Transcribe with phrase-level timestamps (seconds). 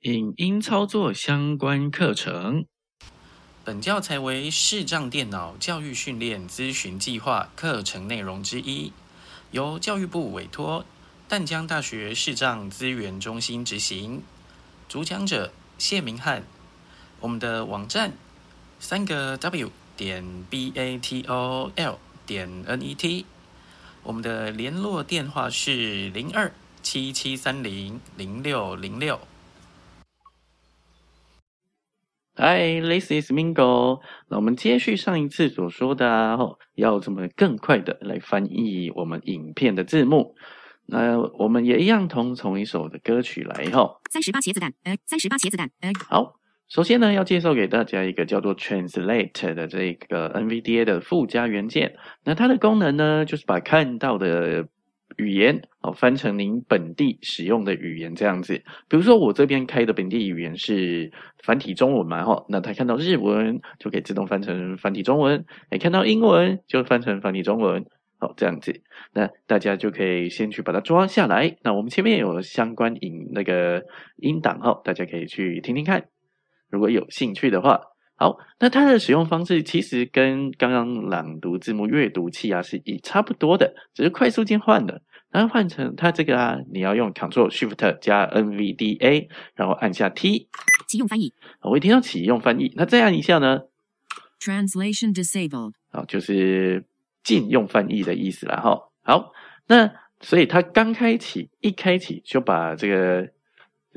[0.00, 2.66] 影音操作相关课程。
[3.64, 8.92] 本教材为视障电脑教育训练咨询计划课程内容之一，
[9.50, 10.84] 由教育部委托
[11.26, 14.22] 淡江大学视障资源中心执行。
[14.86, 16.44] 主讲者谢明翰。
[17.20, 18.12] 我们的网站
[18.78, 23.24] 三个 W 点 B A T O L 点 N E T。
[24.02, 26.52] 我们的联络电话是零二
[26.82, 29.18] 七七三零零六零六。
[32.38, 34.00] Hi，this is Mingo。
[34.28, 36.38] 那我们接续上一次所说的啊，
[36.74, 40.34] 要怎么更快的来翻译我们影片的字幕？
[40.84, 44.00] 那我们也一样，同从一首的歌曲来哈。
[44.10, 45.90] 三十八茄子蛋，呃，三十八茄子蛋，呃。
[46.10, 46.34] 好。
[46.68, 51.96] 首先呢，要介绍给大家一个叫做 Translate 的这个 NVDA 的附加元件。
[52.24, 54.68] 那它的功能呢，就是把看到的
[55.16, 58.62] 语言哦翻成您本地使用的语言这样子。
[58.88, 67.84] 比如说我这边开的本地语言是繁体中文嘛，哈，那它看到日文就可以自动翻成繁体中文，哎，看到英文就翻成繁体中文，
[68.18, 68.82] 好，这样子。
[69.12, 71.56] 那大家就可以先去把它抓下来。
[71.62, 73.82] 那我们前面有相关音那个
[74.16, 76.06] 音档哈，大家可以去听听看。
[76.68, 77.80] 如果有兴趣的话，
[78.18, 90.48] 好，那它的使用方式其实跟刚刚朗读字幕阅读器啊是一差不多的，只是快速键换了，然后换成它这个啊，你要用 Ctrl Shift 加 NVDA，然后按下 T
[90.88, 93.60] 启用翻译，我会听到启用翻译，那再按一下呢
[94.40, 96.86] ？Translation disabled，好，就是
[97.22, 98.88] 禁用翻译的意思了哈。
[99.02, 99.32] 好，
[99.66, 103.28] 那所以它刚开启，一开启就把这个。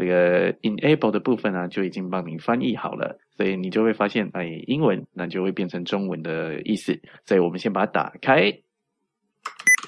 [0.00, 7.00] 这个 enable 的部分呢，就已经帮你翻译好了，所以你就会发现，哎，英文那就会变成中文的意思。
[7.24, 8.50] 所以我们先把它打开，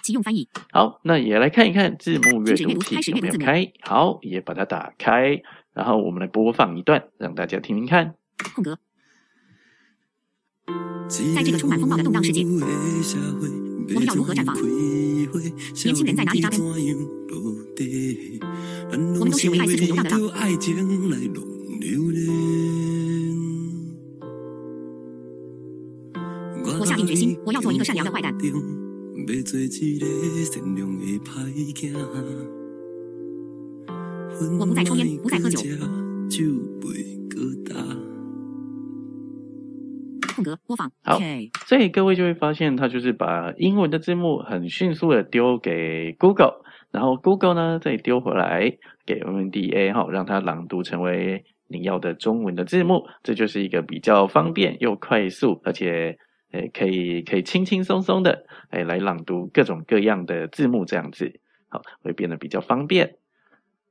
[0.05, 0.49] 启用翻译。
[0.71, 3.73] 好，那也来看一看字幕阅读器有没有开。
[3.81, 8.15] 好，也把它打开，然后我们来播放一段，让大家听听看。
[8.55, 8.79] 空格。
[11.35, 14.55] 在这个充满风暴的动荡世界，我们要如何绽放？
[14.55, 16.61] 年轻人在哪里扎根？
[18.93, 20.21] 我们都是为爱四处流浪的浪。
[27.71, 28.35] 我要做一个善良的坏蛋。
[34.59, 35.61] 我不再抽烟，不再喝酒。
[40.43, 41.21] 格播放好，
[41.67, 56.17] 所以各位就会发现，它就是把英文的字幕很迅速的丢给 Google，然后 Google 呢再丢回来给 NDA 哈，让它朗读成为你要的中文的字幕，这就是一个比较方便又快速，而且
[56.53, 63.17] 诶可以可以轻轻松松的诶来朗读各种各样的字幕，这样子好会变得比较方便。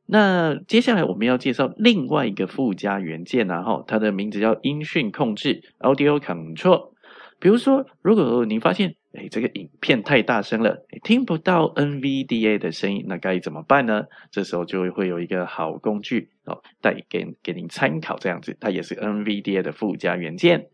[0.05, 6.93] 那接下来我们要介绍另外一个附加元件，然后它的名字叫音讯控制 （Audio Control）。
[7.39, 14.05] 比如说，如果你发现，哎，这个影片太大声了，听不到 NVDA 的声音，那该怎么办呢？
[14.29, 20.67] 这时候就会有一个好工具哦，带给给您参考，这样子，它也是 NVDA 的附加元件。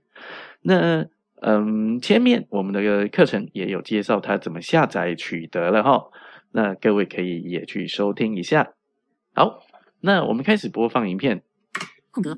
[0.61, 1.05] 那
[1.41, 6.05] 嗯，前面我们的课程也有介绍它怎么下载取得了哈，
[6.51, 8.73] 那各位可以也去收听一下。
[9.33, 9.59] 好，
[9.99, 11.43] 那我们开始播放影片。
[12.11, 12.37] 空格。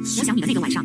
[0.00, 0.84] 我想你的那个晚上，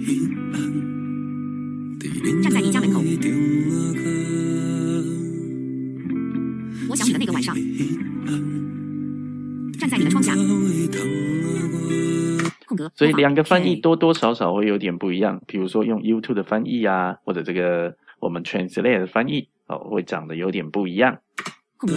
[13.04, 21.18] 所以两个翻译多多少少会有点不一样，比如说用 YouTube 的翻译啊，或者这个我们 Translate 的翻译哦，会长得有点不一样。
[21.82, 21.90] 我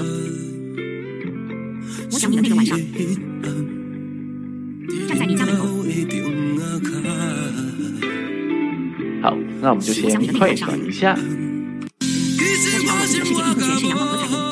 [2.11, 2.77] 想你的那个晚上，
[5.07, 5.67] 站在你家门口。
[9.23, 11.17] 好，那我们就先快转一下。
[11.17, 11.21] 我
[12.57, 14.46] 知道我们的世界并不全是阳光和彩虹。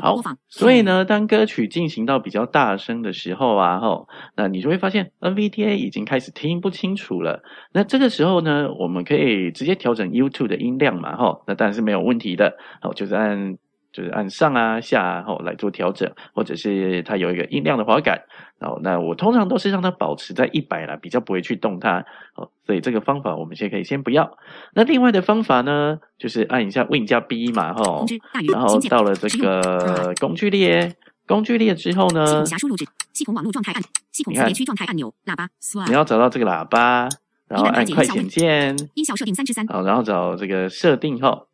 [0.00, 0.16] 好，
[0.48, 7.42] 所以呢，当歌曲进行到比较大声的时候啊，吼，那你就会发现 NVDA 已经开始听不清楚了。
[7.72, 12.56] 那这个时候呢，我们可以直接调整 YouTube 的音量嘛，吼，那当然是没有问题的。
[12.80, 13.56] 好，就是按
[13.92, 18.18] 就是按上啊下啊后来做调整，或者是它有一个音量的滑杆，
[18.58, 21.98] 然后那我通常都是让它保持在一百啦，比较不会去动它，
[22.34, 24.38] 哦，所以这个方法我们先可以先不要。
[24.74, 28.06] 那另外的方法呢，就是按一下 Win 加 B 嘛，吼，
[28.50, 30.94] 然后到了这个工具列，
[31.26, 32.44] 工具列之后呢，
[33.12, 35.46] 系统网络状态按，系统四区状态按钮，喇叭，
[35.86, 37.10] 你要找到这个喇叭，
[37.46, 41.46] 然后按快捷键，音效设定三之三，好，然后找这个设定后。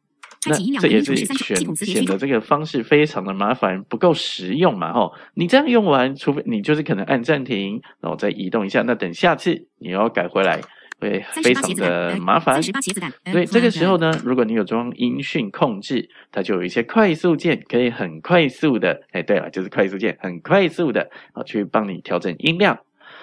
[0.46, 4.92] 那这也是选显得这个方式非常的麻烦，不够实用嘛？
[4.92, 8.82] 吼，你这样用完，除非你就是可能按暂停，然后再移动一下。
[8.82, 10.60] 那等下次你要改回来，
[11.00, 12.62] 会非常的麻烦。
[12.62, 22.78] 所以这个时候呢，如果你有装音讯控制，它就有一些快速键，可以很快速的，哎，对了，就是快速键，很快速的啊，去帮你调整音量。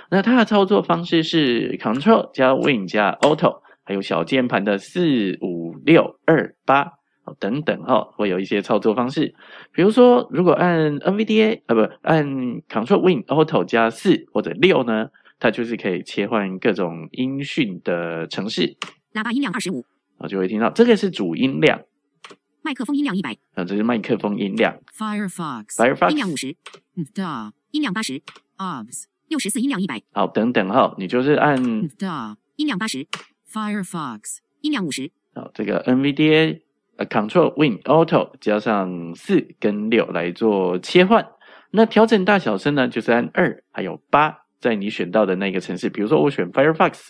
[0.09, 6.91] 那它的操作方式是 Control 加 Win 加 Auto，还有小键盘的四五六二八。
[7.33, 9.33] 等等哈，会有一些操作方式，
[9.71, 12.25] 比如说，如果按 NVDA 啊，不按
[12.63, 18.77] Control Win Auto 加四或者六呢，它就是可以切换各种音讯的程式。
[19.13, 19.85] 喇叭音量二十五，
[20.17, 21.81] 啊，就会听到这个是主音量。
[22.61, 24.79] 麦克风音量一百，啊，这是麦克风音量。
[24.97, 26.55] Firefox，Firefox 音量五十。
[27.13, 28.21] Da 音量八十。
[28.57, 30.01] Obs 六十四音量一百。
[30.13, 31.57] 好，等等哈，你就是按
[31.89, 33.07] Da 音量八十。
[33.51, 35.11] Firefox 音量五十。
[35.33, 36.64] 好，这个 NVDA。
[36.97, 41.27] 呃，Control Win Auto 加上四跟六来做切换。
[41.71, 45.89] 那调整大小声呢，就是按二还有八，在你选到的那个城市。
[45.89, 47.09] 比如说我选 Firefox，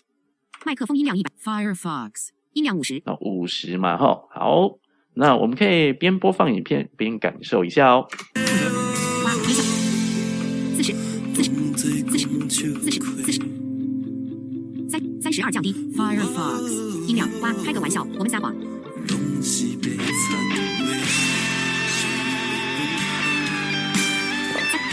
[0.66, 4.80] 麦克风音量一百，Firefox 音量五十，那五十嘛，哈，好，
[5.14, 8.08] 那我们可以边播放影片边感受一下哦。
[9.24, 9.62] 八，四十，
[10.78, 10.94] 四十，
[11.36, 11.50] 四十，
[12.10, 12.28] 四十，
[13.22, 13.40] 四十，
[14.90, 18.56] 三三十二降低，Firefox 音量八，开个玩笑，我们撒谎。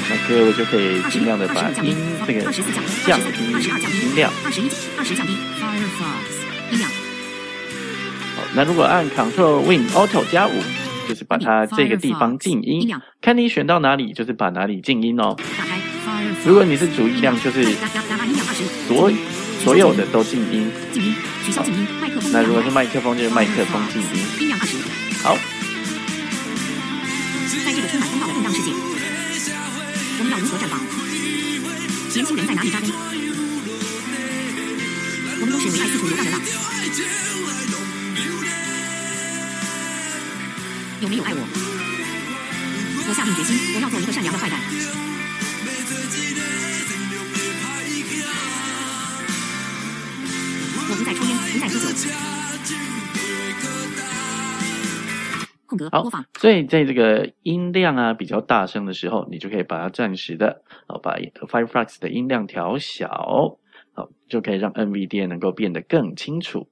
[0.08, 2.42] 那各位就可以尽量的把音这个
[3.06, 4.30] 降低音量。
[8.36, 10.52] 好，那如果按 Control Win Auto 加五，
[11.08, 12.94] 就是把它这个地方静音。
[13.20, 15.36] 看你选到哪里，就是把哪里静音哦。
[16.44, 17.64] 如果你是主音量，就是
[18.86, 19.10] 所
[19.64, 20.70] 所有的都静音。
[20.92, 21.14] 静音，
[21.44, 21.86] 取消静音。
[22.32, 24.08] 那如果是麦克风，就是麦克风静音。
[24.40, 24.78] 音量二十。
[25.22, 25.36] 好。
[27.62, 28.72] 在这个充满风暴的动荡世界。
[30.18, 30.80] 我们要如何绽放？
[32.14, 32.90] 年轻人在哪里扎根？
[35.40, 36.40] 我们都是为爱四处流浪的浪。
[41.02, 41.40] 有没有爱我？
[43.08, 44.58] 我下定决心，我要做一个善良的坏蛋。
[55.90, 56.04] 好，
[56.38, 63.08] 所以在这个音量啊比较大声的时候，你就可以把它暂时的，好把 Firefox 的音量调小，
[63.94, 66.68] 好就可以让 NVDA 能够变得更清楚。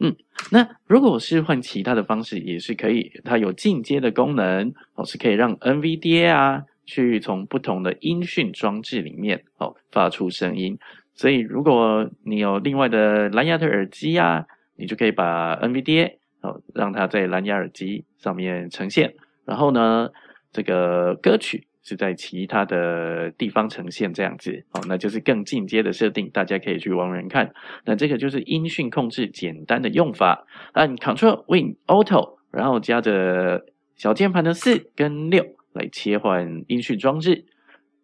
[0.00, 0.16] 嗯，
[0.50, 10.76] 那如果是换其他的方式也是可以，它有进阶的功能，哦是可以让 NVDA 啊去从不同的音讯装置里面哦发出声音。
[11.14, 16.16] 所以如果你有另外的蓝牙的耳机啊，你就可以把 NVDA。
[16.42, 19.14] 哦，让它在蓝牙耳机上面呈现，
[19.44, 20.10] 然后呢，
[20.52, 27.52] 这个歌曲是在其他的地方呈现这样子，哦，那就是更进阶的设定，大家可以去玩玩看。
[27.84, 33.64] 那这个就是音讯控制简单的用法，按 Ctrl Win Auto，然后加着
[33.94, 37.44] 小键盘的四跟六来切换音讯装置，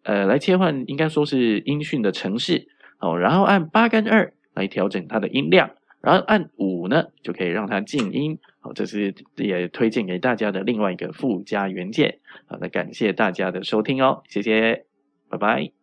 [0.03, 2.69] 呃，来切换应该说是音讯的程式，
[3.01, 5.71] 哦，然后按八跟二来调整它的音量。
[6.01, 8.37] 然后按五呢，就可以让它静音。
[8.59, 12.19] 好，这是也推荐给大家的另外一个附加元件。
[12.45, 14.85] 好，那感谢大家的收听哦，谢谢，
[15.29, 15.78] 拜拜。